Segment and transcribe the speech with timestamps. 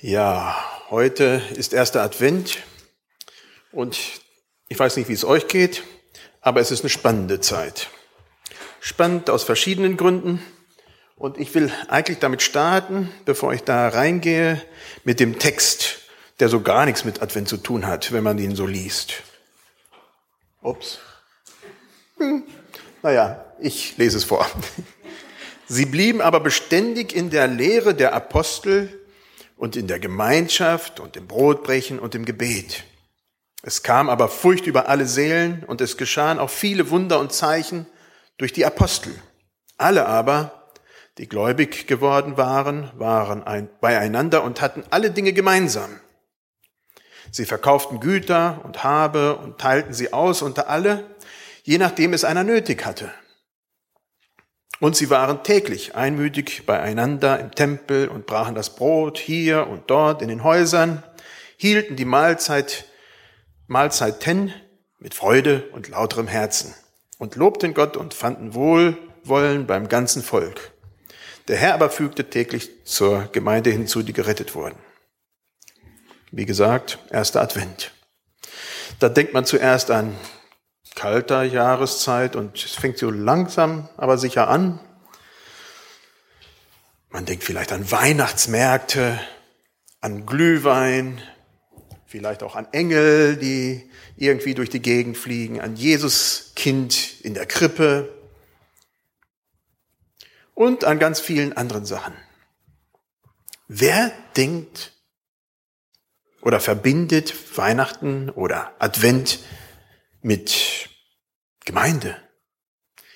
[0.00, 0.56] Ja,
[0.90, 2.58] heute ist erster Advent
[3.72, 3.98] und
[4.68, 5.82] ich weiß nicht, wie es euch geht,
[6.40, 7.88] aber es ist eine spannende Zeit.
[8.78, 10.40] Spannend aus verschiedenen Gründen
[11.16, 14.62] und ich will eigentlich damit starten, bevor ich da reingehe,
[15.02, 15.98] mit dem Text,
[16.38, 19.14] der so gar nichts mit Advent zu tun hat, wenn man ihn so liest.
[20.62, 21.00] Ups.
[22.18, 22.44] Hm.
[23.02, 24.48] Naja, ich lese es vor.
[25.66, 28.97] Sie blieben aber beständig in der Lehre der Apostel
[29.58, 32.84] und in der Gemeinschaft und im Brotbrechen und im Gebet.
[33.62, 37.86] Es kam aber Furcht über alle Seelen und es geschahen auch viele Wunder und Zeichen
[38.38, 39.12] durch die Apostel.
[39.76, 40.70] Alle aber,
[41.18, 46.00] die gläubig geworden waren, waren ein, beieinander und hatten alle Dinge gemeinsam.
[47.32, 51.04] Sie verkauften Güter und Habe und teilten sie aus unter alle,
[51.64, 53.12] je nachdem es einer nötig hatte.
[54.80, 60.22] Und sie waren täglich einmütig beieinander im Tempel und brachen das Brot hier und dort
[60.22, 61.02] in den Häusern,
[61.56, 62.84] hielten die Mahlzeit,
[63.66, 64.52] Mahlzeiten
[64.98, 66.74] mit Freude und lauterem Herzen
[67.18, 70.72] und lobten Gott und fanden Wohlwollen beim ganzen Volk.
[71.48, 74.76] Der Herr aber fügte täglich zur Gemeinde hinzu, die gerettet wurden.
[76.30, 77.92] Wie gesagt, erster Advent.
[79.00, 80.14] Da denkt man zuerst an
[80.98, 84.80] kalter Jahreszeit und es fängt so langsam, aber sicher an.
[87.08, 89.20] Man denkt vielleicht an Weihnachtsmärkte,
[90.00, 91.22] an Glühwein,
[92.04, 97.46] vielleicht auch an Engel, die irgendwie durch die Gegend fliegen, an Jesus Kind in der
[97.46, 98.12] Krippe
[100.54, 102.14] und an ganz vielen anderen Sachen.
[103.68, 104.94] Wer denkt
[106.40, 109.38] oder verbindet Weihnachten oder Advent
[110.28, 110.90] mit
[111.64, 112.14] Gemeinde.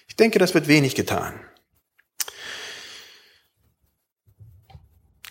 [0.09, 1.39] Ich denke, das wird wenig getan.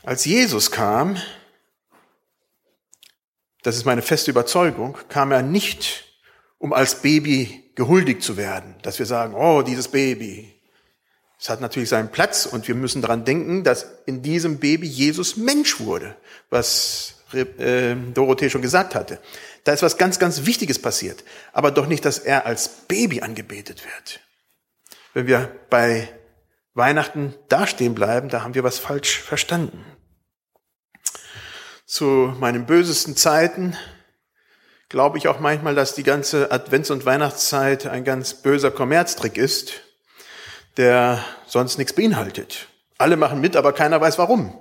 [0.04, 1.18] Als Jesus kam,
[3.64, 6.06] das ist meine feste Überzeugung, kam er nicht,
[6.60, 10.54] um als Baby gehuldigt zu werden, dass wir sagen, oh, dieses Baby.
[11.40, 15.36] Es hat natürlich seinen Platz und wir müssen daran denken, dass in diesem Baby Jesus
[15.36, 16.16] Mensch wurde,
[16.52, 19.20] was äh, Dorothee schon gesagt hatte.
[19.64, 21.24] Da ist was ganz, ganz Wichtiges passiert.
[21.54, 24.20] Aber doch nicht, dass er als Baby angebetet wird.
[25.14, 26.10] Wenn wir bei
[26.74, 29.86] Weihnachten dastehen bleiben, da haben wir was falsch verstanden.
[31.86, 33.76] Zu meinen bösesten Zeiten
[34.88, 39.82] glaube ich auch manchmal, dass die ganze Advents- und Weihnachtszeit ein ganz böser Kommerztrick ist,
[40.78, 42.68] der sonst nichts beinhaltet.
[42.98, 44.58] Alle machen mit, aber keiner weiß warum.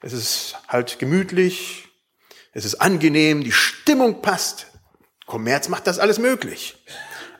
[0.00, 1.85] Es ist halt gemütlich,
[2.56, 4.68] es ist angenehm, die Stimmung passt.
[5.26, 6.82] Kommerz macht das alles möglich.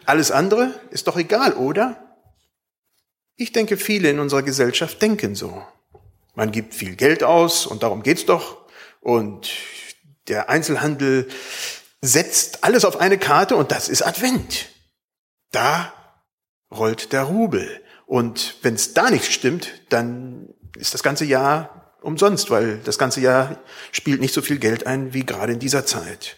[0.05, 2.19] Alles andere ist doch egal, oder?
[3.35, 5.67] Ich denke, viele in unserer Gesellschaft denken so.
[6.35, 8.67] Man gibt viel Geld aus und darum geht's doch.
[9.01, 9.49] Und
[10.29, 11.29] der Einzelhandel
[12.03, 14.69] setzt alles auf eine Karte und das ist Advent.
[15.51, 15.95] Da
[16.71, 17.83] rollt der Rubel.
[18.05, 23.21] Und wenn es da nicht stimmt, dann ist das ganze Jahr umsonst, weil das ganze
[23.21, 23.59] Jahr
[23.93, 26.37] spielt nicht so viel Geld ein wie gerade in dieser Zeit.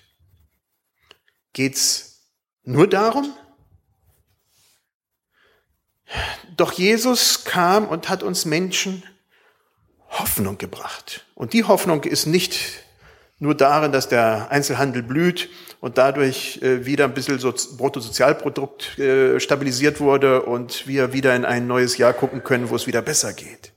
[1.52, 2.20] Geht's
[2.64, 3.32] nur darum?
[6.56, 9.02] Doch Jesus kam und hat uns Menschen
[10.08, 11.26] Hoffnung gebracht.
[11.34, 12.58] Und die Hoffnung ist nicht
[13.38, 15.48] nur darin, dass der Einzelhandel blüht
[15.80, 21.44] und dadurch äh, wieder ein bisschen so Bruttosozialprodukt äh, stabilisiert wurde und wir wieder in
[21.44, 23.72] ein neues Jahr gucken können, wo es wieder besser geht.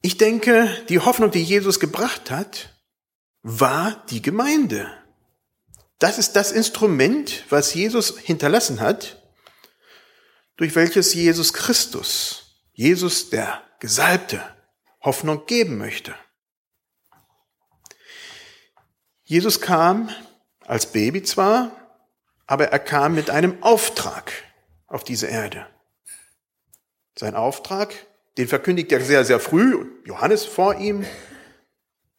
[0.00, 2.74] Ich denke, die Hoffnung, die Jesus gebracht hat,
[3.42, 4.92] war die Gemeinde.
[5.98, 9.22] Das ist das Instrument, was Jesus hinterlassen hat,
[10.56, 14.42] durch welches Jesus Christus, Jesus der Gesalbte,
[15.00, 16.14] Hoffnung geben möchte.
[19.24, 20.10] Jesus kam
[20.66, 21.70] als Baby zwar,
[22.46, 24.32] aber er kam mit einem Auftrag
[24.86, 25.66] auf diese Erde.
[27.16, 27.94] Sein Auftrag
[28.38, 31.04] den verkündigt er sehr, sehr früh, Johannes vor ihm.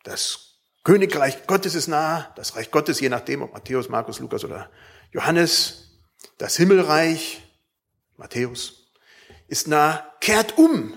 [0.03, 4.69] Das Königreich Gottes ist nah, das Reich Gottes, je nachdem, ob Matthäus, Markus, Lukas oder
[5.11, 6.01] Johannes.
[6.37, 7.41] Das Himmelreich,
[8.17, 8.91] Matthäus,
[9.47, 10.93] ist nah, kehrt um,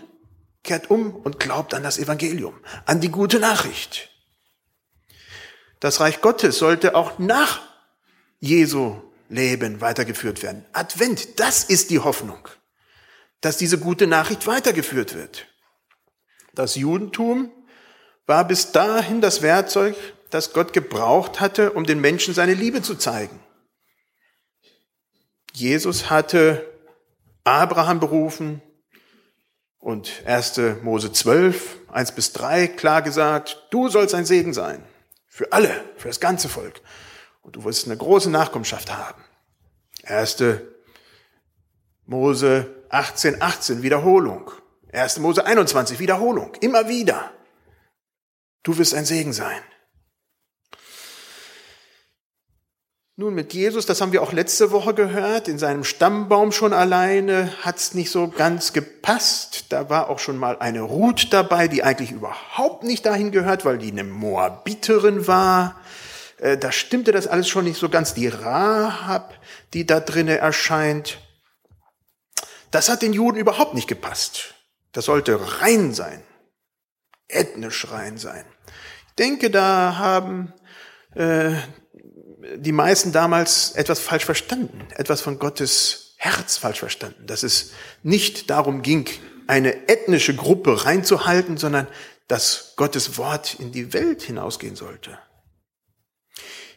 [0.65, 4.11] kehrt um und glaubt an das Evangelium, an die gute Nachricht.
[5.79, 7.61] Das Reich Gottes sollte auch nach
[8.41, 10.65] Jesu Leben weitergeführt werden.
[10.73, 12.49] Advent, das ist die Hoffnung
[13.43, 15.47] dass diese gute Nachricht weitergeführt wird.
[16.55, 17.51] Das Judentum
[18.27, 19.97] war bis dahin das Werkzeug,
[20.31, 23.41] das Gott gebraucht hatte, um den Menschen seine Liebe zu zeigen.
[25.53, 26.67] Jesus hatte
[27.45, 28.63] Abraham berufen
[29.79, 30.61] Und 1.
[30.83, 34.85] Mose 12, 1 bis 3, klar gesagt, du sollst ein Segen sein.
[35.27, 36.81] Für alle, für das ganze Volk.
[37.41, 39.25] Und du wirst eine große Nachkommenschaft haben.
[40.05, 40.37] 1.
[42.13, 44.51] Mose 18, 18, Wiederholung.
[44.93, 45.19] 1.
[45.21, 46.53] Mose 21, Wiederholung.
[46.61, 47.31] Immer wieder.
[48.63, 49.63] Du wirst ein Segen sein.
[53.17, 57.51] Nun, mit Jesus, das haben wir auch letzte Woche gehört, in seinem Stammbaum schon alleine
[57.63, 59.67] hat es nicht so ganz gepasst.
[59.71, 63.79] Da war auch schon mal eine Ruth dabei, die eigentlich überhaupt nicht dahin gehört, weil
[63.79, 65.81] die eine Moabiterin war.
[66.37, 68.13] Äh, da stimmte das alles schon nicht so ganz.
[68.13, 69.33] Die Rahab,
[69.73, 71.22] die da drinnen erscheint,
[72.73, 74.55] das hat den Juden überhaupt nicht gepasst.
[74.93, 76.23] Das sollte rein sein,
[77.29, 78.45] ethnisch rein sein.
[79.09, 80.53] Ich denke, da haben
[81.15, 81.55] äh,
[82.57, 87.73] die meisten damals etwas falsch verstanden, etwas von Gottes Herz falsch verstanden, dass es
[88.03, 89.09] nicht darum ging,
[89.47, 91.87] eine ethnische Gruppe reinzuhalten, sondern
[92.29, 95.19] dass Gottes Wort in die Welt hinausgehen sollte.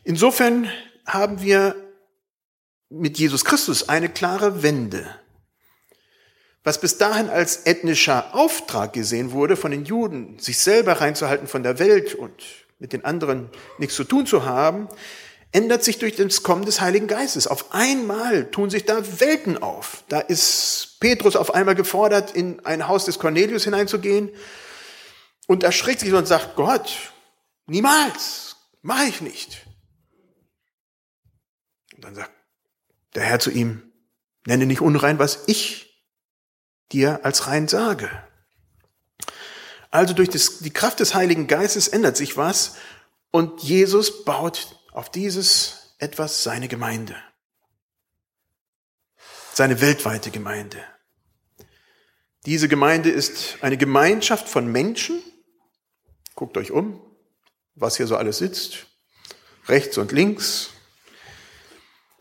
[0.04, 0.70] Insofern
[1.06, 1.76] haben wir
[2.90, 5.08] mit Jesus Christus eine klare Wende.
[6.66, 11.62] Was bis dahin als ethnischer Auftrag gesehen wurde von den Juden, sich selber reinzuhalten von
[11.62, 12.34] der Welt und
[12.80, 14.90] mit den anderen nichts zu tun zu haben,
[15.52, 17.46] ändert sich durch das Kommen des Heiligen Geistes.
[17.46, 20.04] Auf einmal tun sich da Welten auf.
[20.10, 24.32] Da ist Petrus auf einmal gefordert, in ein Haus des Cornelius hineinzugehen
[25.46, 27.14] und erschrickt sich und sagt, Gott,
[27.68, 29.68] niemals, mache ich nicht.
[31.96, 32.32] Und dann sagt
[33.14, 33.84] der Herr zu ihm,
[34.48, 35.85] nenne nicht unrein, was ich
[36.92, 38.10] dir als rein sage.
[39.92, 42.76] Also durch das, die Kraft des Heiligen Geistes ändert sich was
[43.32, 47.16] und Jesus baut auf dieses etwas seine Gemeinde,
[49.54, 50.84] seine weltweite Gemeinde.
[52.46, 55.24] Diese Gemeinde ist eine Gemeinschaft von Menschen.
[56.36, 57.02] Guckt euch um,
[57.74, 58.86] was hier so alles sitzt,
[59.68, 60.70] rechts und links.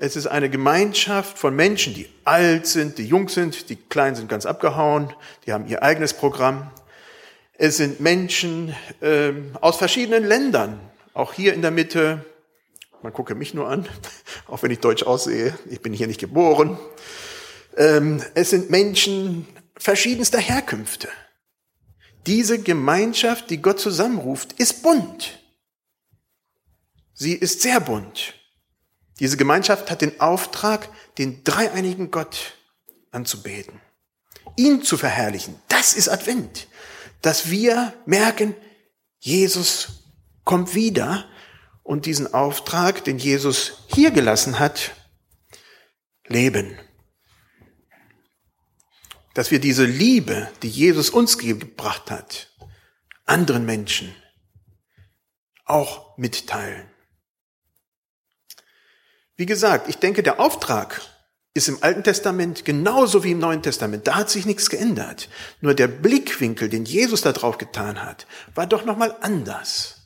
[0.05, 4.29] Es ist eine Gemeinschaft von Menschen, die alt sind, die jung sind, die klein sind
[4.29, 5.11] ganz abgehauen,
[5.47, 6.71] die haben ihr eigenes Programm.
[7.55, 10.79] Es sind Menschen äh, aus verschiedenen Ländern,
[11.15, 12.23] auch hier in der Mitte,
[13.01, 13.89] man gucke mich nur an,
[14.47, 15.59] auch wenn ich deutsch aussehe.
[15.71, 16.79] Ich bin hier nicht geboren.
[17.75, 21.09] Ähm, es sind Menschen verschiedenster Herkünfte.
[22.27, 25.41] Diese Gemeinschaft, die Gott zusammenruft, ist bunt.
[27.15, 28.35] Sie ist sehr bunt.
[29.21, 30.89] Diese Gemeinschaft hat den Auftrag,
[31.19, 32.59] den dreieinigen Gott
[33.11, 33.81] anzubeten,
[34.57, 35.55] ihn zu verherrlichen.
[35.69, 36.67] Das ist Advent,
[37.23, 38.55] dass wir merken,
[39.19, 40.05] Jesus
[40.45, 41.29] kommt wieder
[41.83, 44.93] und diesen Auftrag, den Jesus hier gelassen hat,
[46.27, 46.79] leben.
[49.35, 52.51] Dass wir diese Liebe, die Jesus uns gebracht hat,
[53.27, 54.15] anderen Menschen
[55.65, 56.94] auch mitteilen.
[59.37, 61.01] Wie gesagt, ich denke, der Auftrag
[61.55, 64.07] ist im Alten Testament genauso wie im Neuen Testament.
[64.07, 65.29] Da hat sich nichts geändert.
[65.61, 70.01] Nur der Blickwinkel, den Jesus da drauf getan hat, war doch nochmal anders.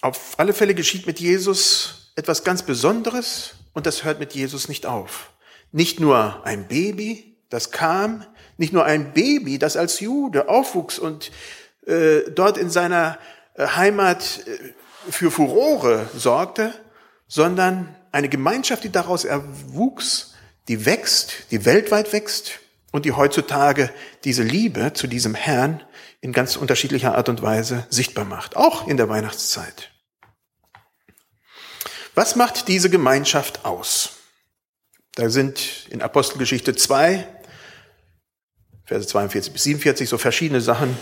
[0.00, 4.86] Auf alle Fälle geschieht mit Jesus etwas ganz Besonderes und das hört mit Jesus nicht
[4.86, 5.32] auf.
[5.72, 8.24] Nicht nur ein Baby, das kam,
[8.56, 11.32] nicht nur ein Baby, das als Jude aufwuchs und
[11.86, 13.18] äh, dort in seiner
[13.54, 14.74] äh, Heimat äh,
[15.10, 16.74] für Furore sorgte,
[17.26, 20.34] sondern eine Gemeinschaft, die daraus erwuchs,
[20.68, 22.60] die wächst, die weltweit wächst
[22.92, 23.90] und die heutzutage
[24.24, 25.82] diese Liebe zu diesem Herrn
[26.20, 29.90] in ganz unterschiedlicher Art und Weise sichtbar macht, auch in der Weihnachtszeit.
[32.14, 34.10] Was macht diese Gemeinschaft aus?
[35.16, 37.26] Da sind in Apostelgeschichte 2,
[38.84, 40.96] Verse 42 bis 47 so verschiedene Sachen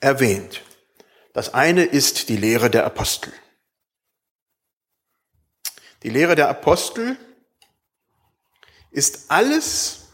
[0.00, 0.62] erwähnt.
[1.32, 3.32] Das eine ist die Lehre der Apostel.
[6.02, 7.16] Die Lehre der Apostel
[8.90, 10.08] ist alles,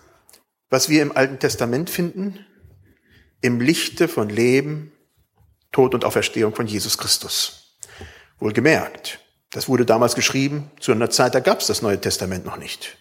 [0.71, 2.47] was wir im Alten Testament finden,
[3.41, 4.93] im Lichte von Leben,
[5.73, 7.77] Tod und Auferstehung von Jesus Christus.
[8.39, 9.21] Wohlgemerkt,
[9.51, 12.97] das wurde damals geschrieben, zu einer Zeit, da gab es das Neue Testament noch nicht.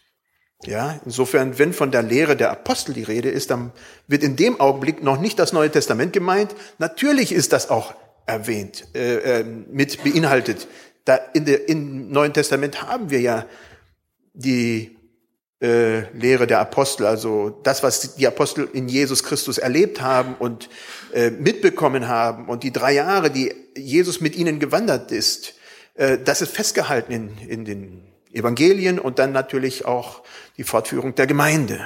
[0.63, 3.71] Ja, insofern, wenn von der Lehre der Apostel die Rede ist, dann
[4.07, 6.55] wird in dem Augenblick noch nicht das Neue Testament gemeint.
[6.79, 7.93] Natürlich ist das auch
[8.27, 10.67] erwähnt, äh, äh, mit beinhaltet.
[11.05, 13.45] Da in der, im Neuen Testament haben wir ja
[14.33, 14.95] die
[15.61, 20.69] äh, Lehre der Apostel, also das, was die Apostel in Jesus Christus erlebt haben und
[21.13, 25.55] äh, mitbekommen haben und die drei Jahre, die Jesus mit ihnen gewandert ist,
[25.95, 30.21] äh, das ist festgehalten in, in den Evangelien und dann natürlich auch
[30.57, 31.79] die Fortführung der Gemeinde.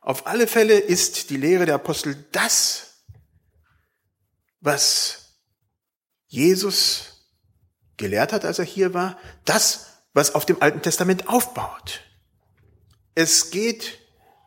[0.00, 2.85] Auf alle Fälle ist die Lehre der Apostel das,
[4.60, 5.36] was
[6.26, 7.16] Jesus
[7.96, 12.02] gelehrt hat, als er hier war, das, was auf dem Alten Testament aufbaut.
[13.14, 13.98] Es geht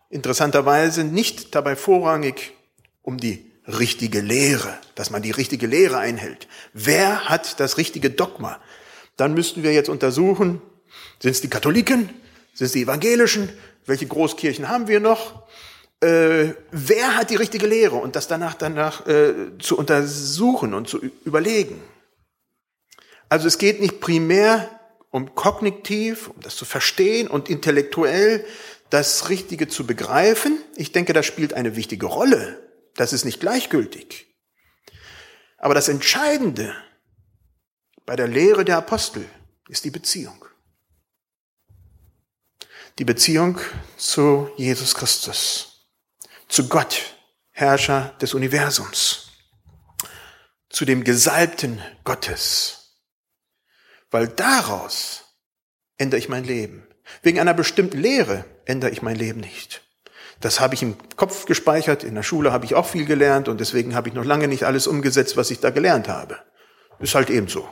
[0.09, 2.53] interessanterweise nicht dabei vorrangig
[3.01, 6.47] um die richtige Lehre, dass man die richtige Lehre einhält.
[6.73, 8.59] Wer hat das richtige Dogma?
[9.15, 10.61] Dann müssten wir jetzt untersuchen,
[11.21, 12.09] sind es die Katholiken,
[12.53, 13.49] sind es die Evangelischen,
[13.85, 15.47] welche Großkirchen haben wir noch?
[16.01, 20.99] Äh, wer hat die richtige Lehre und das danach danach äh, zu untersuchen und zu
[21.25, 21.81] überlegen.
[23.27, 24.79] Also es geht nicht primär
[25.11, 28.45] um kognitiv, um das zu verstehen und intellektuell
[28.89, 30.61] das Richtige zu begreifen.
[30.75, 32.59] Ich denke, das spielt eine wichtige Rolle.
[32.95, 34.27] Das ist nicht gleichgültig.
[35.57, 36.75] Aber das Entscheidende
[38.05, 39.25] bei der Lehre der Apostel
[39.67, 40.45] ist die Beziehung.
[42.97, 43.59] Die Beziehung
[43.97, 45.68] zu Jesus Christus,
[46.49, 47.15] zu Gott,
[47.51, 49.29] Herrscher des Universums,
[50.69, 52.97] zu dem Gesalbten Gottes.
[54.11, 55.23] Weil daraus
[55.97, 56.87] ändere ich mein Leben.
[57.21, 59.83] Wegen einer bestimmten Lehre ändere ich mein Leben nicht.
[60.41, 62.03] Das habe ich im Kopf gespeichert.
[62.03, 64.63] In der Schule habe ich auch viel gelernt und deswegen habe ich noch lange nicht
[64.63, 66.39] alles umgesetzt, was ich da gelernt habe.
[66.99, 67.67] Ist halt eben so.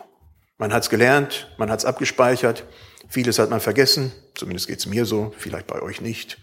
[0.57, 2.63] Man hat es gelernt, man hat es abgespeichert,
[3.07, 6.39] vieles hat man vergessen, zumindest geht es mir so, vielleicht bei euch nicht.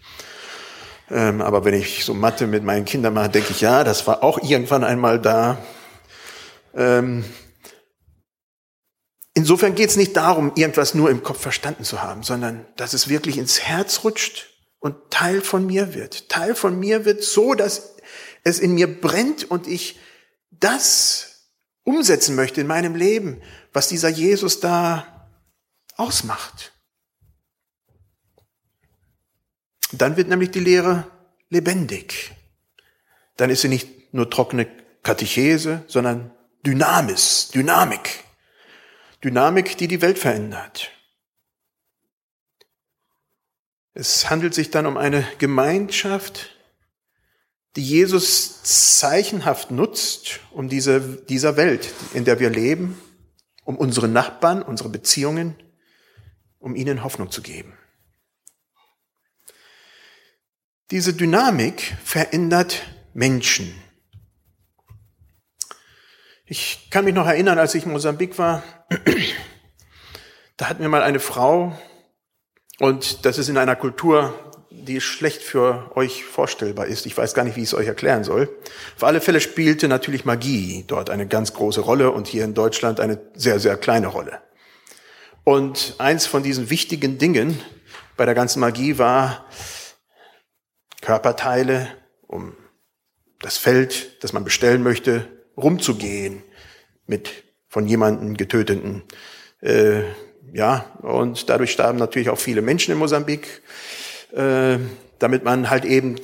[1.09, 4.23] Ähm, aber wenn ich so Mathe mit meinen Kindern mache, denke ich, ja, das war
[4.23, 5.57] auch irgendwann einmal da.
[6.73, 7.23] Ähm,
[9.33, 13.07] insofern geht es nicht darum, irgendwas nur im Kopf verstanden zu haben, sondern dass es
[13.07, 16.29] wirklich ins Herz rutscht und Teil von mir wird.
[16.29, 17.95] Teil von mir wird so, dass
[18.43, 19.99] es in mir brennt und ich
[20.51, 21.51] das
[21.83, 23.41] umsetzen möchte in meinem Leben,
[23.73, 25.29] was dieser Jesus da
[25.97, 26.74] ausmacht.
[29.91, 31.07] Dann wird nämlich die Lehre
[31.49, 32.31] lebendig.
[33.37, 34.67] Dann ist sie nicht nur trockene
[35.03, 36.31] Katechese, sondern
[36.65, 38.23] Dynamis, Dynamik.
[39.23, 40.91] Dynamik, die die Welt verändert.
[43.93, 46.49] Es handelt sich dann um eine Gemeinschaft,
[47.75, 52.99] die Jesus zeichenhaft nutzt, um diese, dieser Welt, in der wir leben,
[53.63, 55.55] um unsere Nachbarn, unsere Beziehungen,
[56.59, 57.77] um ihnen Hoffnung zu geben.
[60.91, 63.73] Diese Dynamik verändert Menschen.
[66.45, 68.61] Ich kann mich noch erinnern, als ich in Mosambik war,
[70.57, 71.75] da hat mir mal eine Frau,
[72.79, 74.33] und das ist in einer Kultur,
[74.69, 77.05] die schlecht für euch vorstellbar ist.
[77.05, 78.49] Ich weiß gar nicht, wie ich es euch erklären soll.
[78.97, 82.99] Auf alle Fälle spielte natürlich Magie dort eine ganz große Rolle und hier in Deutschland
[82.99, 84.41] eine sehr, sehr kleine Rolle.
[85.43, 87.59] Und eins von diesen wichtigen Dingen
[88.17, 89.45] bei der ganzen Magie war
[91.05, 91.87] Körperteile,
[92.27, 92.55] um
[93.39, 96.41] das Feld, das man bestellen möchte, rumzugehen
[97.05, 99.03] mit von jemandem getöteten.
[99.61, 100.01] Äh,
[100.51, 103.61] ja, und dadurch starben natürlich auch viele Menschen in Mosambik.
[104.31, 104.79] Äh,
[105.19, 106.19] damit man halt eben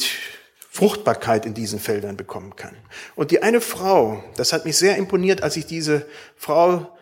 [0.70, 2.76] Fruchtbarkeit in diesen Feldern bekommen kann.
[3.16, 6.98] Und die eine Frau, das hat mich sehr imponiert, als ich diese Frau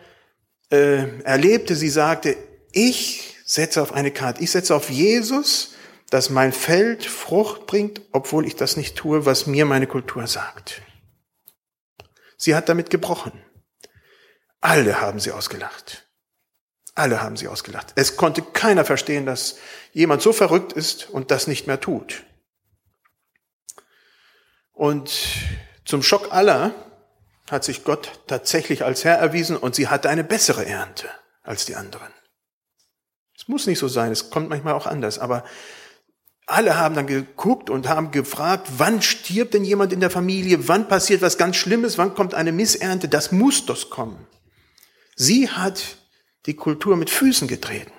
[0.70, 2.36] äh, erlebte, sie sagte,
[2.72, 5.69] ich setze auf eine Karte, ich setze auf Jesus,
[6.10, 10.82] dass mein Feld Frucht bringt, obwohl ich das nicht tue, was mir meine Kultur sagt.
[12.36, 13.32] Sie hat damit gebrochen.
[14.60, 16.08] Alle haben sie ausgelacht.
[16.94, 17.92] Alle haben sie ausgelacht.
[17.94, 19.56] Es konnte keiner verstehen, dass
[19.92, 22.24] jemand so verrückt ist und das nicht mehr tut.
[24.72, 25.12] Und
[25.84, 26.74] zum Schock aller
[27.50, 31.08] hat sich Gott tatsächlich als Herr erwiesen und sie hatte eine bessere Ernte
[31.42, 32.12] als die anderen.
[33.36, 35.44] Es muss nicht so sein, es kommt manchmal auch anders, aber
[36.50, 40.88] alle haben dann geguckt und haben gefragt, wann stirbt denn jemand in der Familie, wann
[40.88, 44.26] passiert was ganz Schlimmes, wann kommt eine Missernte, das muss doch kommen.
[45.16, 45.98] Sie hat
[46.46, 47.92] die Kultur mit Füßen getreten.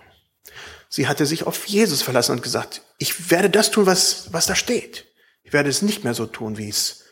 [0.90, 4.56] Sie hatte sich auf Jesus verlassen und gesagt, ich werde das tun, was, was da
[4.56, 5.06] steht.
[5.44, 7.06] Ich werde es nicht mehr so tun, wie es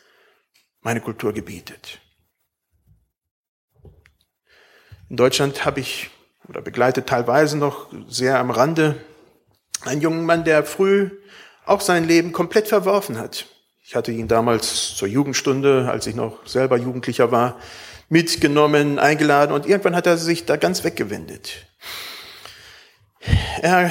[0.82, 2.00] meine Kultur gebietet.
[5.08, 6.10] In Deutschland habe ich
[6.48, 9.04] oder begleitet teilweise noch sehr am Rande
[9.82, 11.10] einen jungen Mann, der früh
[11.66, 13.46] auch sein Leben komplett verworfen hat.
[13.82, 17.58] Ich hatte ihn damals zur Jugendstunde, als ich noch selber Jugendlicher war,
[18.08, 21.66] mitgenommen, eingeladen und irgendwann hat er sich da ganz weggewendet.
[23.60, 23.90] Er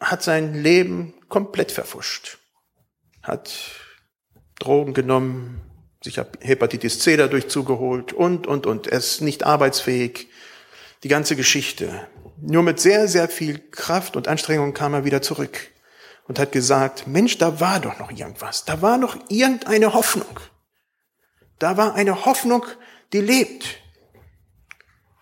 [0.00, 2.38] hat sein Leben komplett verfuscht,
[3.22, 3.50] hat
[4.58, 5.60] Drogen genommen,
[6.02, 8.86] sich Hepatitis C dadurch zugeholt und, und, und.
[8.86, 10.28] Er ist nicht arbeitsfähig.
[11.02, 12.06] Die ganze Geschichte.
[12.42, 15.70] Nur mit sehr, sehr viel Kraft und Anstrengung kam er wieder zurück
[16.26, 20.40] und hat gesagt, Mensch, da war doch noch irgendwas, da war noch irgendeine Hoffnung.
[21.58, 22.64] Da war eine Hoffnung,
[23.12, 23.80] die lebt.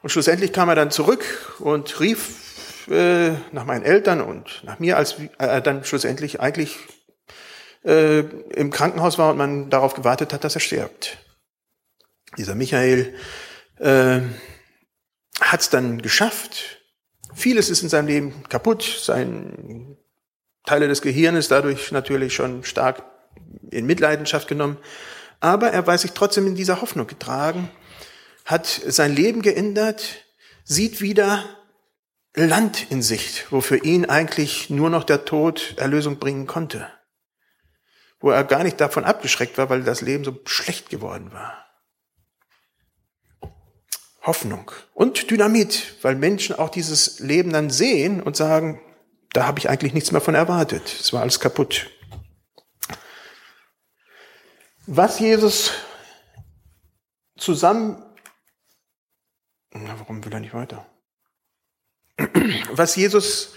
[0.03, 4.97] Und schlussendlich kam er dann zurück und rief äh, nach meinen Eltern und nach mir,
[4.97, 6.77] als er äh, dann schlussendlich eigentlich
[7.85, 11.19] äh, im Krankenhaus war und man darauf gewartet hat, dass er stirbt.
[12.37, 13.15] Dieser Michael
[13.79, 14.21] äh,
[15.41, 16.78] hat es dann geschafft.
[17.35, 18.83] Vieles ist in seinem Leben kaputt.
[18.83, 19.97] Sein
[20.65, 23.03] Teile des Gehirnes dadurch natürlich schon stark
[23.71, 24.79] in Mitleidenschaft genommen.
[25.41, 27.71] Aber er weiß sich trotzdem in dieser Hoffnung getragen,
[28.45, 30.25] hat sein Leben geändert,
[30.65, 31.45] sieht wieder
[32.35, 36.89] Land in Sicht, wo für ihn eigentlich nur noch der Tod Erlösung bringen konnte.
[38.21, 41.68] Wo er gar nicht davon abgeschreckt war, weil das Leben so schlecht geworden war.
[44.29, 48.81] Hoffnung und Dynamit, weil Menschen auch dieses Leben dann sehen und sagen,
[49.33, 50.87] da habe ich eigentlich nichts mehr von erwartet.
[51.01, 51.91] Es war alles kaputt.
[54.87, 55.73] Was Jesus
[57.39, 58.03] zusammen,
[59.73, 60.87] na, warum will er nicht weiter?
[62.73, 63.55] Was Jesus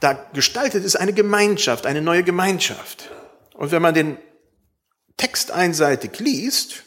[0.00, 3.10] da gestaltet, ist eine Gemeinschaft, eine neue Gemeinschaft.
[3.54, 4.18] Und wenn man den
[5.16, 6.84] Text einseitig liest,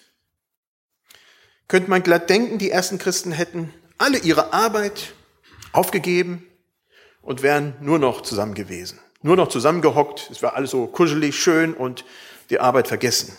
[1.71, 5.13] könnte man glatt denken, die ersten Christen hätten alle ihre Arbeit
[5.71, 6.45] aufgegeben
[7.21, 8.99] und wären nur noch zusammen gewesen.
[9.21, 12.03] Nur noch zusammengehockt, es war alles so kuschelig, schön und
[12.49, 13.37] die Arbeit vergessen.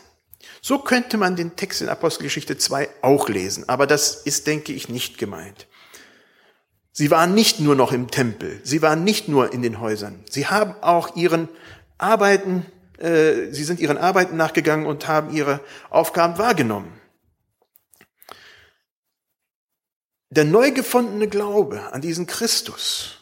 [0.62, 4.88] So könnte man den Text in Apostelgeschichte 2 auch lesen, aber das ist, denke ich,
[4.88, 5.66] nicht gemeint.
[6.90, 10.46] Sie waren nicht nur noch im Tempel, sie waren nicht nur in den Häusern, sie
[10.46, 11.50] haben auch ihren
[11.98, 12.64] Arbeiten,
[12.96, 15.60] äh, sie sind ihren Arbeiten nachgegangen und haben ihre
[15.90, 17.01] Aufgaben wahrgenommen.
[20.32, 23.18] Der neu gefundene Glaube an diesen Christus,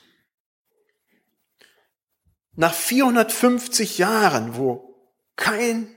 [2.55, 4.97] nach 450 Jahren, wo
[5.35, 5.93] kein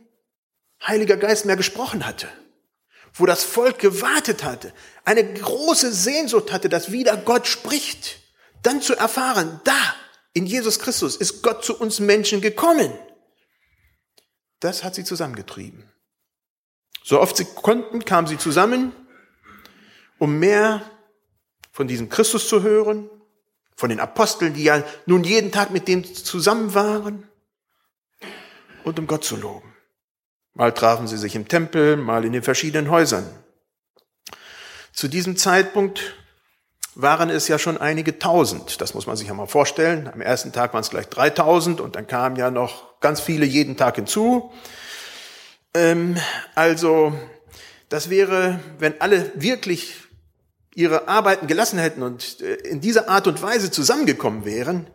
[0.81, 2.27] Heiliger Geist mehr gesprochen hatte,
[3.13, 4.73] wo das Volk gewartet hatte,
[5.05, 8.19] eine große Sehnsucht hatte, dass wieder Gott spricht,
[8.63, 9.95] dann zu erfahren, da,
[10.33, 12.91] in Jesus Christus ist Gott zu uns Menschen gekommen.
[14.59, 15.91] Das hat sie zusammengetrieben.
[17.03, 18.93] So oft sie konnten, kamen sie zusammen,
[20.17, 20.89] um mehr
[21.73, 23.09] von diesem Christus zu hören,
[23.75, 27.27] von den Aposteln, die ja nun jeden Tag mit dem zusammen waren,
[28.85, 29.73] und um Gott zu loben.
[30.53, 33.25] Mal trafen sie sich im Tempel, mal in den verschiedenen Häusern.
[34.91, 36.15] Zu diesem Zeitpunkt
[36.95, 38.79] waren es ja schon einige tausend.
[38.81, 40.07] Das muss man sich ja mal vorstellen.
[40.07, 43.77] Am ersten Tag waren es gleich 3000 und dann kamen ja noch ganz viele jeden
[43.77, 44.53] Tag hinzu.
[45.73, 46.17] Ähm,
[46.53, 47.17] also,
[47.89, 50.02] das wäre, wenn alle wirklich
[50.75, 54.87] ihre Arbeiten gelassen hätten und äh, in dieser Art und Weise zusammengekommen wären,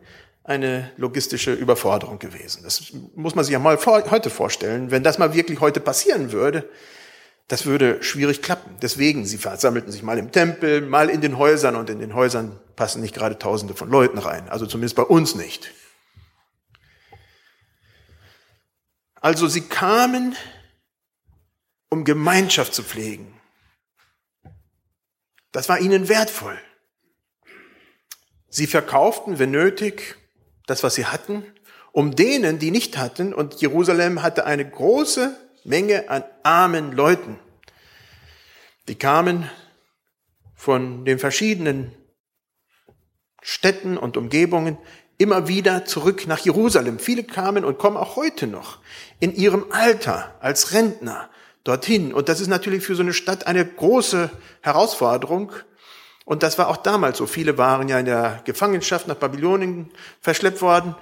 [0.43, 2.63] eine logistische Überforderung gewesen.
[2.63, 4.89] Das muss man sich ja mal vor, heute vorstellen.
[4.89, 6.67] Wenn das mal wirklich heute passieren würde,
[7.47, 8.75] das würde schwierig klappen.
[8.81, 12.59] Deswegen, sie versammelten sich mal im Tempel, mal in den Häusern und in den Häusern
[12.75, 14.49] passen nicht gerade Tausende von Leuten rein.
[14.49, 15.71] Also zumindest bei uns nicht.
[19.21, 20.35] Also sie kamen,
[21.89, 23.38] um Gemeinschaft zu pflegen,
[25.51, 26.59] das war ihnen wertvoll.
[28.49, 30.15] Sie verkauften, wenn nötig,
[30.65, 31.43] das, was sie hatten,
[31.91, 37.39] um denen, die nicht hatten, und Jerusalem hatte eine große Menge an armen Leuten.
[38.87, 39.49] Die kamen
[40.55, 41.91] von den verschiedenen
[43.41, 44.77] Städten und Umgebungen
[45.17, 46.99] immer wieder zurück nach Jerusalem.
[46.99, 48.79] Viele kamen und kommen auch heute noch
[49.19, 51.29] in ihrem Alter als Rentner
[51.69, 52.13] dorthin.
[52.13, 54.29] Und das ist natürlich für so eine Stadt eine große
[54.61, 55.51] Herausforderung.
[56.25, 57.25] Und das war auch damals so.
[57.25, 59.89] Viele waren ja in der Gefangenschaft nach Babylonien
[60.21, 60.95] verschleppt worden.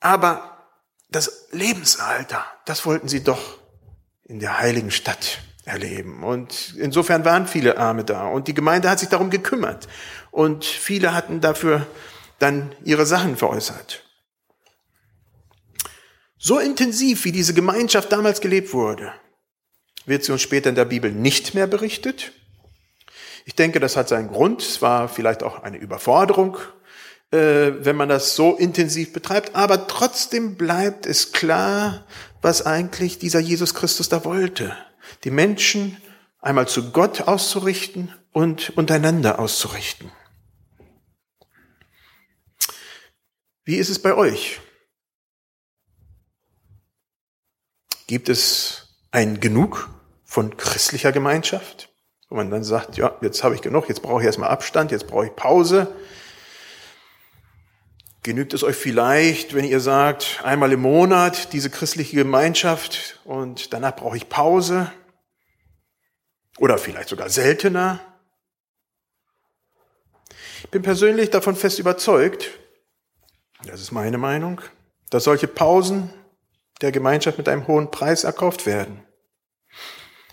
[0.00, 0.58] Aber
[1.10, 3.58] das Lebensalter, das wollten sie doch
[4.24, 6.22] in der heiligen Stadt erleben.
[6.24, 8.26] Und insofern waren viele Arme da.
[8.26, 9.88] Und die Gemeinde hat sich darum gekümmert.
[10.30, 11.86] Und viele hatten dafür
[12.38, 14.04] dann ihre Sachen veräußert.
[16.38, 19.12] So intensiv, wie diese Gemeinschaft damals gelebt wurde,
[20.06, 22.32] wird sie uns später in der Bibel nicht mehr berichtet.
[23.44, 24.62] Ich denke, das hat seinen Grund.
[24.62, 26.58] Es war vielleicht auch eine Überforderung,
[27.30, 29.54] äh, wenn man das so intensiv betreibt.
[29.54, 32.06] Aber trotzdem bleibt es klar,
[32.40, 34.76] was eigentlich dieser Jesus Christus da wollte.
[35.24, 35.96] Die Menschen
[36.40, 40.10] einmal zu Gott auszurichten und untereinander auszurichten.
[43.64, 44.60] Wie ist es bei euch?
[48.08, 48.81] Gibt es
[49.12, 49.90] ein Genug
[50.24, 51.90] von christlicher Gemeinschaft,
[52.28, 55.06] wo man dann sagt, ja, jetzt habe ich genug, jetzt brauche ich erstmal Abstand, jetzt
[55.06, 55.94] brauche ich Pause.
[58.22, 63.94] Genügt es euch vielleicht, wenn ihr sagt, einmal im Monat diese christliche Gemeinschaft und danach
[63.94, 64.90] brauche ich Pause?
[66.58, 68.00] Oder vielleicht sogar seltener?
[70.62, 72.50] Ich bin persönlich davon fest überzeugt,
[73.66, 74.60] das ist meine Meinung,
[75.10, 76.10] dass solche Pausen
[76.80, 79.02] der Gemeinschaft mit einem hohen Preis erkauft werden.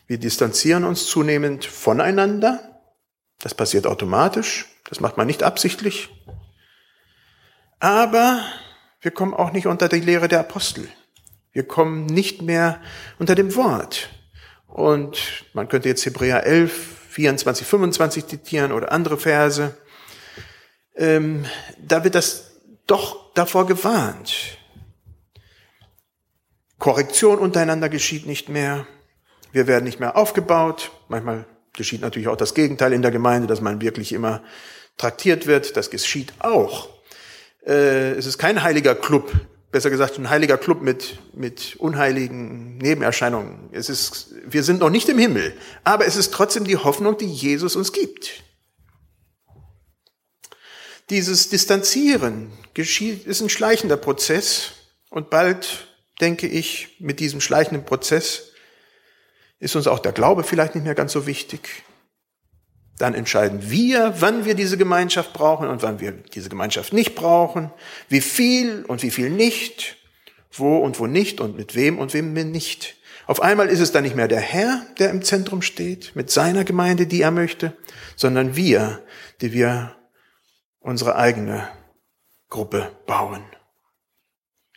[0.08, 2.82] Wir distanzieren uns zunehmend voneinander.
[3.39, 4.65] Das passiert automatisch.
[4.89, 6.10] Das macht man nicht absichtlich.
[7.80, 8.43] Aber
[9.02, 10.88] wir kommen auch nicht unter die Lehre der Apostel.
[11.52, 12.82] Wir kommen nicht mehr
[13.19, 14.10] unter dem Wort.
[14.67, 16.71] Und man könnte jetzt Hebräer 11,
[17.10, 19.78] 24, 25 zitieren oder andere Verse.
[20.95, 21.45] Ähm,
[21.78, 22.52] da wird das
[22.88, 24.59] doch davor gewarnt.
[26.80, 28.88] Korrektion untereinander geschieht nicht mehr.
[29.52, 30.92] Wir werden nicht mehr aufgebaut.
[31.10, 34.42] Manchmal geschieht natürlich auch das Gegenteil in der Gemeinde, dass man wirklich immer
[34.98, 35.78] traktiert wird.
[35.78, 36.89] Das geschieht auch.
[37.65, 39.32] Äh, es ist kein heiliger Club,
[39.72, 43.70] besser gesagt ein heiliger Club mit, mit unheiligen Nebenerscheinungen.
[43.72, 47.26] Es ist, wir sind noch nicht im Himmel, aber es ist trotzdem die Hoffnung, die
[47.26, 48.44] Jesus uns gibt.
[51.10, 54.72] Dieses Distanzieren geschieht, ist ein schleichender Prozess
[55.10, 55.88] und bald,
[56.21, 58.51] denke ich, mit diesem schleichenden Prozess
[59.60, 61.84] ist uns auch der Glaube vielleicht nicht mehr ganz so wichtig.
[62.97, 67.71] Dann entscheiden wir, wann wir diese Gemeinschaft brauchen und wann wir diese Gemeinschaft nicht brauchen,
[68.10, 69.97] wie viel und wie viel nicht,
[70.51, 72.97] wo und wo nicht und mit wem und wem nicht.
[73.25, 76.65] Auf einmal ist es dann nicht mehr der Herr, der im Zentrum steht, mit seiner
[76.65, 77.77] Gemeinde, die er möchte,
[78.15, 79.03] sondern wir,
[79.39, 79.95] die wir
[80.79, 81.69] unsere eigene
[82.49, 83.43] Gruppe bauen.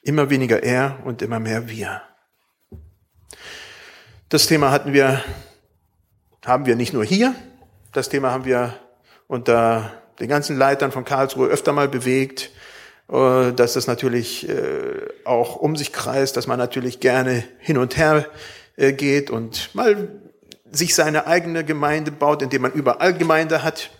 [0.02, 2.02] Immer weniger er und immer mehr wir.
[4.28, 5.22] Das Thema hatten wir,
[6.44, 7.34] haben wir nicht nur hier,
[7.92, 8.74] das Thema haben wir
[9.28, 12.50] unter den ganzen Leitern von Karlsruhe öfter mal bewegt,
[13.10, 17.96] äh, dass das natürlich äh, auch um sich kreist, dass man natürlich gerne hin und
[17.96, 18.26] her
[18.76, 20.08] äh, geht und mal
[20.70, 23.90] sich seine eigene Gemeinde baut, indem man überall Gemeinde hat.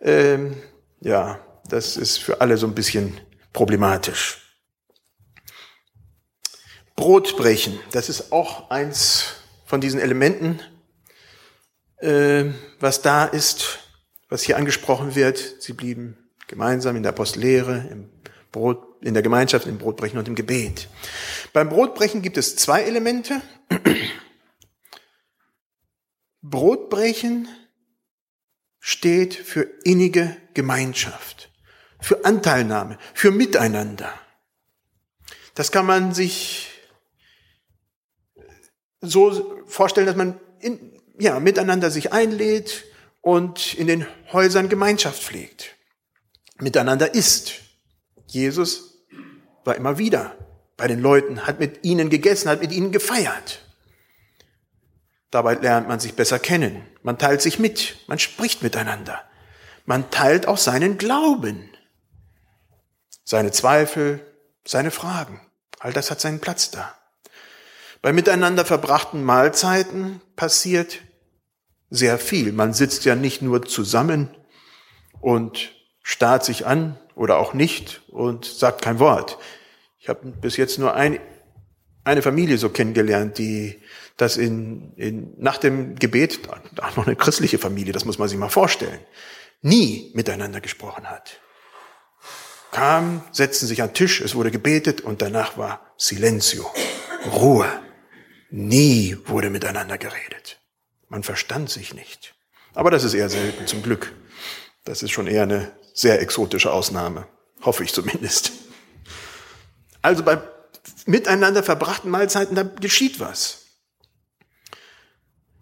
[0.00, 0.56] Ähm,
[1.00, 3.20] ja, das ist für alle so ein bisschen
[3.52, 4.43] problematisch.
[6.96, 10.60] Brotbrechen, das ist auch eins von diesen Elementen,
[11.98, 12.44] äh,
[12.78, 13.80] was da ist,
[14.28, 15.62] was hier angesprochen wird.
[15.62, 18.10] Sie blieben gemeinsam in der Apostellehre, im
[18.52, 20.88] Brot, in der Gemeinschaft, im Brotbrechen und im Gebet.
[21.52, 23.40] Beim Brotbrechen gibt es zwei Elemente.
[26.42, 27.48] Brotbrechen
[28.78, 31.50] steht für innige Gemeinschaft,
[32.00, 34.12] für Anteilnahme, für Miteinander.
[35.54, 36.73] Das kann man sich
[39.06, 42.84] so vorstellen, dass man in, ja, miteinander sich einlädt
[43.20, 45.74] und in den Häusern Gemeinschaft pflegt.
[46.58, 47.54] Miteinander isst.
[48.26, 49.04] Jesus
[49.64, 50.36] war immer wieder
[50.76, 53.60] bei den Leuten, hat mit ihnen gegessen, hat mit ihnen gefeiert.
[55.30, 56.86] Dabei lernt man sich besser kennen.
[57.02, 59.22] Man teilt sich mit, man spricht miteinander.
[59.84, 61.70] Man teilt auch seinen Glauben,
[63.24, 64.24] seine Zweifel,
[64.64, 65.40] seine Fragen.
[65.78, 66.96] All das hat seinen Platz da.
[68.04, 71.00] Bei miteinander verbrachten Mahlzeiten passiert
[71.88, 72.52] sehr viel.
[72.52, 74.28] Man sitzt ja nicht nur zusammen
[75.22, 79.38] und starrt sich an oder auch nicht und sagt kein Wort.
[79.98, 81.18] Ich habe bis jetzt nur ein,
[82.04, 83.80] eine Familie so kennengelernt, die
[84.18, 86.40] das in, in, nach dem Gebet,
[86.82, 89.00] auch noch eine christliche Familie, das muss man sich mal vorstellen,
[89.62, 91.40] nie miteinander gesprochen hat.
[92.70, 96.70] Kam, setzten sich an Tisch, es wurde gebetet und danach war Silencio,
[97.32, 97.83] Ruhe.
[98.56, 100.60] Nie wurde miteinander geredet.
[101.08, 102.36] Man verstand sich nicht.
[102.72, 104.12] Aber das ist eher selten, zum Glück.
[104.84, 107.26] Das ist schon eher eine sehr exotische Ausnahme.
[107.62, 108.52] Hoffe ich zumindest.
[110.02, 110.40] Also bei
[111.04, 113.62] miteinander verbrachten Mahlzeiten, da geschieht was.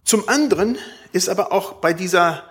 [0.04, 0.76] Zum anderen
[1.12, 2.44] ist aber auch bei dieser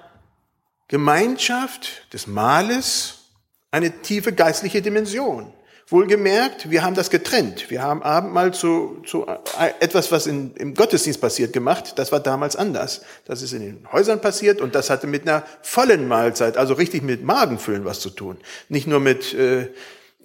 [0.88, 3.26] Gemeinschaft des Mahles
[3.70, 5.54] eine tiefe geistliche Dimension.
[5.92, 7.70] Wohlgemerkt, wir haben das getrennt.
[7.70, 9.26] Wir haben Abendmahl zu, zu
[9.82, 11.94] etwas, was in, im Gottesdienst passiert, gemacht.
[11.98, 13.02] Das war damals anders.
[13.26, 17.04] Das ist in den Häusern passiert und das hatte mit einer vollen Mahlzeit, also richtig
[17.04, 18.38] mit Magenfüllen was zu tun.
[18.70, 19.68] Nicht nur mit äh,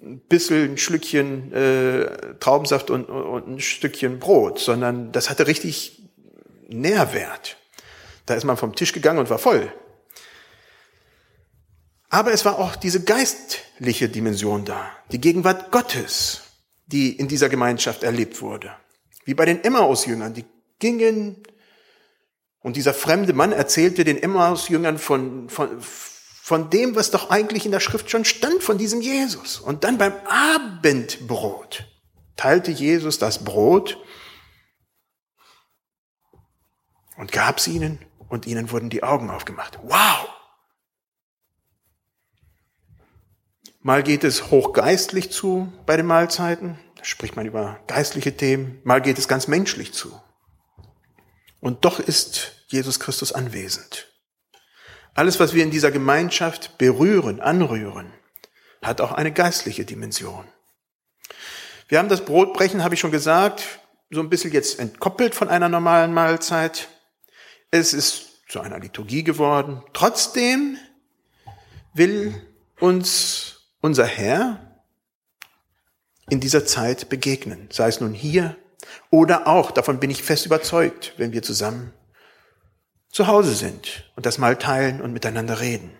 [0.01, 2.05] ein bisschen ein Schlückchen äh,
[2.39, 6.01] Traubensaft und, und ein Stückchen Brot, sondern das hatte richtig
[6.69, 7.57] Nährwert.
[8.25, 9.69] Da ist man vom Tisch gegangen und war voll.
[12.09, 16.41] Aber es war auch diese geistliche Dimension da, die Gegenwart Gottes,
[16.85, 18.71] die in dieser Gemeinschaft erlebt wurde.
[19.25, 20.45] Wie bei den Emmaus-Jüngern, die
[20.79, 21.43] gingen
[22.59, 27.71] und dieser fremde Mann erzählte den Emmaus-Jüngern von, von, von dem, was doch eigentlich in
[27.71, 29.59] der Schrift schon stand, von diesem Jesus.
[29.59, 31.85] Und dann beim Abendbrot
[32.35, 33.97] teilte Jesus das Brot
[37.17, 39.79] und gab es ihnen und ihnen wurden die Augen aufgemacht.
[39.83, 40.36] Wow!
[43.87, 49.01] Mal geht es hochgeistlich zu bei den Mahlzeiten, da spricht man über geistliche Themen, mal
[49.01, 50.11] geht es ganz menschlich zu.
[51.61, 54.09] Und doch ist Jesus Christus anwesend.
[55.13, 58.11] Alles, was wir in dieser Gemeinschaft berühren, anrühren,
[58.81, 60.43] hat auch eine geistliche Dimension.
[61.87, 63.63] Wir haben das Brotbrechen, habe ich schon gesagt,
[64.09, 66.89] so ein bisschen jetzt entkoppelt von einer normalen Mahlzeit.
[67.71, 69.81] Es ist zu einer Liturgie geworden.
[69.93, 70.77] Trotzdem
[71.93, 72.35] will
[72.81, 74.81] uns unser Herr
[76.29, 78.57] in dieser Zeit begegnen, sei es nun hier
[79.09, 81.93] oder auch, davon bin ich fest überzeugt, wenn wir zusammen
[83.09, 85.91] zu Hause sind und das mal teilen und miteinander reden.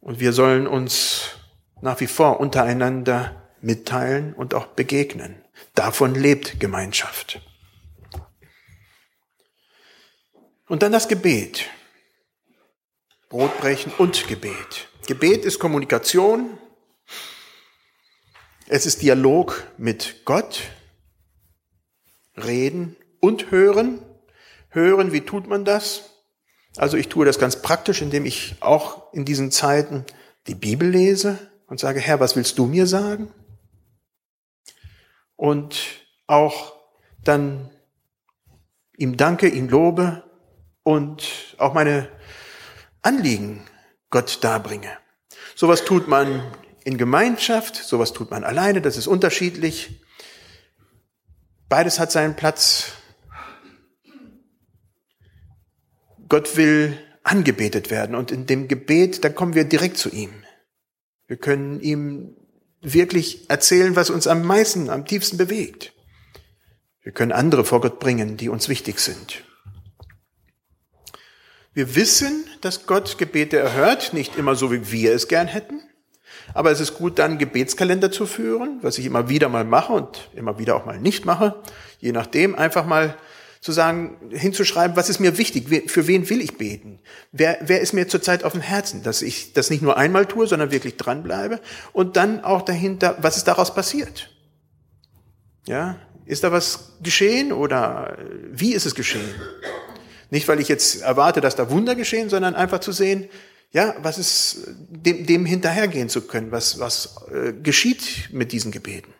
[0.00, 1.36] Und wir sollen uns
[1.80, 5.42] nach wie vor untereinander mitteilen und auch begegnen.
[5.74, 7.40] Davon lebt Gemeinschaft.
[10.68, 11.68] Und dann das Gebet.
[13.28, 14.89] Brotbrechen und Gebet.
[15.10, 16.56] Gebet ist Kommunikation.
[18.68, 20.70] Es ist Dialog mit Gott.
[22.36, 24.00] Reden und hören.
[24.68, 26.10] Hören, wie tut man das?
[26.76, 30.04] Also ich tue das ganz praktisch, indem ich auch in diesen Zeiten
[30.46, 33.34] die Bibel lese und sage, Herr, was willst du mir sagen?
[35.34, 36.76] Und auch
[37.24, 37.68] dann
[38.96, 40.22] ihm danke, ihm lobe
[40.84, 42.08] und auch meine
[43.02, 43.66] Anliegen
[44.10, 44.99] Gott darbringe.
[45.60, 46.42] Sowas tut man
[46.84, 50.00] in Gemeinschaft, sowas tut man alleine, das ist unterschiedlich.
[51.68, 52.92] Beides hat seinen Platz.
[56.30, 60.32] Gott will angebetet werden und in dem Gebet, dann kommen wir direkt zu ihm.
[61.26, 62.36] Wir können ihm
[62.80, 65.92] wirklich erzählen, was uns am meisten, am tiefsten bewegt.
[67.02, 69.44] Wir können andere vor Gott bringen, die uns wichtig sind.
[71.72, 75.80] Wir wissen, dass Gott Gebete erhört, nicht immer so, wie wir es gern hätten.
[76.52, 80.30] Aber es ist gut, dann Gebetskalender zu führen, was ich immer wieder mal mache und
[80.34, 81.62] immer wieder auch mal nicht mache.
[82.00, 83.16] Je nachdem einfach mal
[83.60, 86.98] zu sagen, hinzuschreiben, was ist mir wichtig, für wen will ich beten,
[87.30, 90.46] wer, wer ist mir zurzeit auf dem Herzen, dass ich das nicht nur einmal tue,
[90.46, 91.60] sondern wirklich dranbleibe
[91.92, 94.30] und dann auch dahinter, was ist daraus passiert.
[95.66, 98.16] Ja, ist da was geschehen oder
[98.50, 99.28] wie ist es geschehen?
[100.30, 103.28] Nicht, weil ich jetzt erwarte, dass da Wunder geschehen, sondern einfach zu sehen,
[103.72, 109.12] ja, was ist, dem, dem hinterhergehen zu können, was, was äh, geschieht mit diesen Gebeten.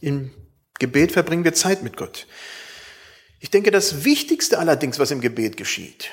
[0.00, 0.30] Im
[0.78, 2.26] Gebet verbringen wir Zeit mit Gott.
[3.38, 6.10] Ich denke, das Wichtigste allerdings, was im Gebet geschieht,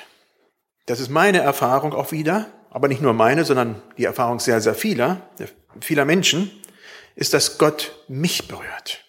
[0.86, 4.74] das ist meine Erfahrung auch wieder, aber nicht nur meine, sondern die Erfahrung sehr, sehr
[4.74, 5.28] vieler,
[5.80, 6.50] vieler Menschen,
[7.14, 9.04] ist, dass Gott mich berührt,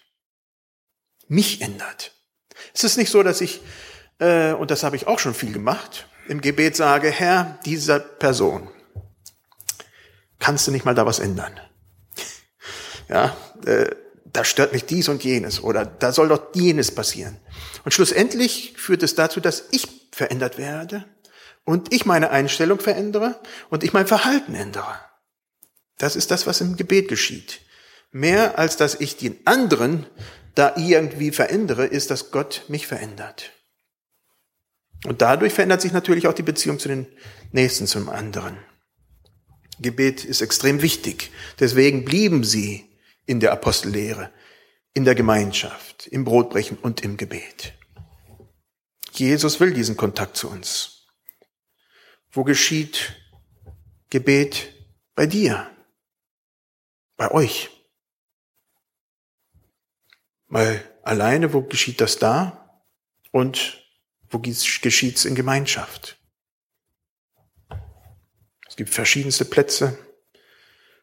[1.28, 2.12] mich ändert.
[2.74, 3.60] Es ist nicht so, dass ich,
[4.18, 8.70] äh, und das habe ich auch schon viel gemacht, im Gebet sage, Herr, dieser Person,
[10.38, 11.58] kannst du nicht mal da was ändern?
[13.08, 13.90] Ja, äh,
[14.32, 17.36] da stört mich dies und jenes oder da soll doch jenes passieren.
[17.84, 21.04] Und schlussendlich führt es dazu, dass ich verändert werde
[21.64, 25.00] und ich meine Einstellung verändere und ich mein Verhalten ändere.
[25.98, 27.60] Das ist das, was im Gebet geschieht.
[28.12, 30.06] Mehr als dass ich den anderen
[30.60, 33.50] da irgendwie verändere, ist, dass Gott mich verändert.
[35.06, 37.06] Und dadurch verändert sich natürlich auch die Beziehung zu den
[37.50, 38.58] Nächsten, zum anderen.
[39.78, 41.30] Gebet ist extrem wichtig.
[41.58, 42.84] Deswegen blieben sie
[43.24, 44.30] in der Apostellehre,
[44.92, 47.72] in der Gemeinschaft, im Brotbrechen und im Gebet.
[49.12, 51.06] Jesus will diesen Kontakt zu uns.
[52.30, 53.16] Wo geschieht
[54.10, 54.74] Gebet
[55.14, 55.70] bei dir?
[57.16, 57.79] Bei euch?
[60.50, 62.82] Mal alleine, wo geschieht das da?
[63.30, 63.86] Und
[64.28, 66.18] wo geschieht es in Gemeinschaft?
[68.68, 69.96] Es gibt verschiedenste Plätze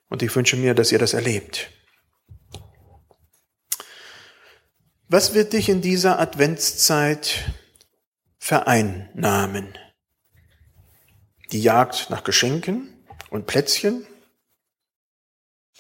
[0.10, 1.72] und ich wünsche mir, dass ihr das erlebt.
[5.08, 7.54] Was wird dich in dieser Adventszeit
[8.40, 9.78] vereinnahmen?
[11.54, 14.06] Die Jagd nach Geschenken und Plätzchen?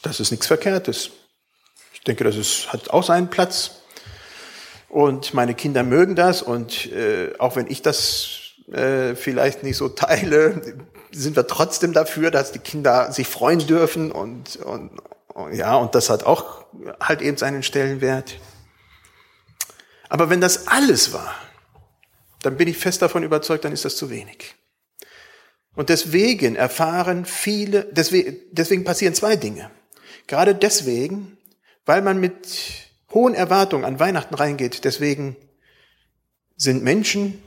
[0.03, 1.11] Das ist nichts Verkehrtes.
[2.07, 3.71] Denke, das ist, hat auch seinen Platz.
[4.89, 6.41] Und meine Kinder mögen das.
[6.41, 10.61] Und äh, auch wenn ich das äh, vielleicht nicht so teile,
[11.11, 14.11] sind wir trotzdem dafür, dass die Kinder sich freuen dürfen.
[14.11, 14.91] Und, und,
[15.33, 16.65] und ja, und das hat auch
[16.99, 18.39] halt eben seinen Stellenwert.
[20.09, 21.35] Aber wenn das alles war,
[22.41, 24.55] dann bin ich fest davon überzeugt, dann ist das zu wenig.
[25.75, 29.69] Und deswegen erfahren viele, deswegen, deswegen passieren zwei Dinge.
[30.25, 31.36] Gerade deswegen,
[31.87, 35.35] weil man mit hohen Erwartungen an Weihnachten reingeht, deswegen
[36.55, 37.41] sind Menschen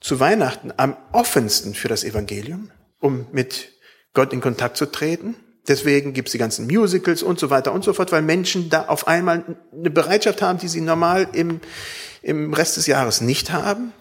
[0.00, 3.72] zu Weihnachten am offensten für das Evangelium, um mit
[4.12, 5.34] Gott in Kontakt zu treten.
[5.66, 9.08] Deswegen gibt's die ganzen Musicals und so weiter und so fort, weil Menschen da auf
[9.08, 11.60] einmal eine Bereitschaft haben, die sie normal im,
[12.22, 13.92] im Rest des Jahres nicht haben.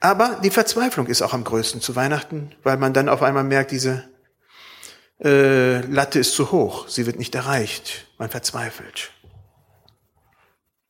[0.00, 3.72] Aber die Verzweiflung ist auch am größten zu Weihnachten, weil man dann auf einmal merkt,
[3.72, 4.04] diese
[5.22, 9.12] äh, Latte ist zu hoch, sie wird nicht erreicht, man verzweifelt.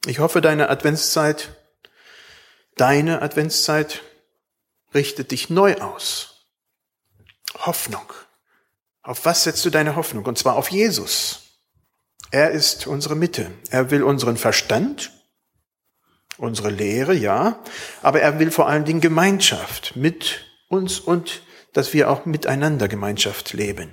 [0.06, 1.48] Ich hoffe, deine Adventszeit,
[2.76, 4.02] deine Adventszeit
[4.94, 6.46] richtet dich neu aus.
[7.58, 8.12] Hoffnung.
[9.02, 10.24] Auf was setzt du deine Hoffnung?
[10.24, 11.58] Und zwar auf Jesus.
[12.30, 13.50] Er ist unsere Mitte.
[13.70, 15.10] Er will unseren Verstand,
[16.38, 17.60] unsere Lehre, ja,
[18.00, 21.42] aber er will vor allen Dingen Gemeinschaft mit uns und
[21.72, 23.92] dass wir auch miteinander Gemeinschaft leben.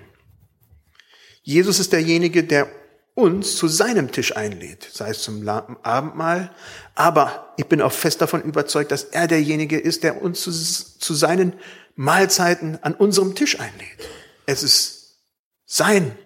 [1.41, 2.69] Jesus ist derjenige, der
[3.15, 6.53] uns zu seinem Tisch einlädt, sei es zum Abendmahl,
[6.95, 11.13] aber ich bin auch fest davon überzeugt, dass er derjenige ist, der uns zu, zu
[11.13, 11.53] seinen
[11.95, 14.09] Mahlzeiten an unserem Tisch einlädt.
[14.45, 15.19] Es ist
[15.65, 16.17] sein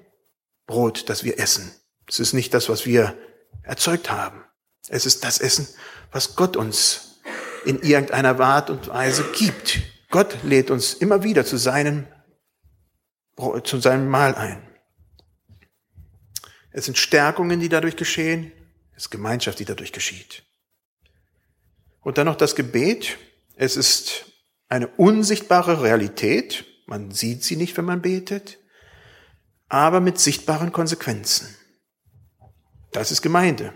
[0.66, 1.72] Brot, das wir essen.
[2.08, 3.18] Es ist nicht das, was wir
[3.64, 4.44] erzeugt haben.
[4.88, 5.68] Es ist das Essen,
[6.12, 7.20] was Gott uns
[7.66, 9.80] in irgendeiner Art und Weise gibt.
[10.10, 12.08] Gott lädt uns immer wieder zu seinem,
[13.64, 14.67] zu seinem Mahl ein.
[16.78, 18.52] Es sind Stärkungen, die dadurch geschehen.
[18.92, 20.44] Es ist Gemeinschaft, die dadurch geschieht.
[22.02, 23.18] Und dann noch das Gebet.
[23.56, 24.26] Es ist
[24.70, 26.66] eine unsichtbare Realität.
[26.86, 28.60] Man sieht sie nicht, wenn man betet,
[29.68, 31.48] aber mit sichtbaren Konsequenzen.
[32.92, 33.74] Das ist Gemeinde.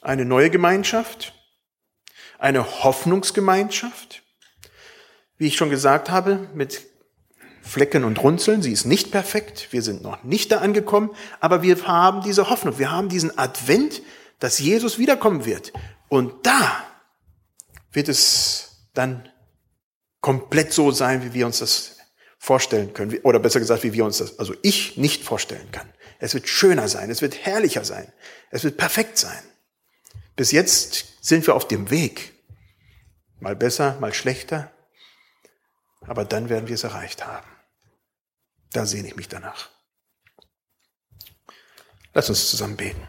[0.00, 1.34] Eine neue Gemeinschaft,
[2.38, 4.22] eine Hoffnungsgemeinschaft,
[5.38, 6.86] wie ich schon gesagt habe, mit
[7.64, 8.60] Flecken und Runzeln.
[8.62, 9.68] Sie ist nicht perfekt.
[9.70, 11.10] Wir sind noch nicht da angekommen.
[11.40, 12.78] Aber wir haben diese Hoffnung.
[12.78, 14.02] Wir haben diesen Advent,
[14.38, 15.72] dass Jesus wiederkommen wird.
[16.08, 16.84] Und da
[17.90, 19.28] wird es dann
[20.20, 21.96] komplett so sein, wie wir uns das
[22.38, 23.18] vorstellen können.
[23.22, 25.88] Oder besser gesagt, wie wir uns das, also ich nicht vorstellen kann.
[26.18, 27.10] Es wird schöner sein.
[27.10, 28.12] Es wird herrlicher sein.
[28.50, 29.42] Es wird perfekt sein.
[30.36, 32.34] Bis jetzt sind wir auf dem Weg.
[33.40, 34.70] Mal besser, mal schlechter.
[36.02, 37.53] Aber dann werden wir es erreicht haben.
[38.74, 39.70] Da sehne ich mich danach.
[42.12, 43.06] Lass uns zusammen beten.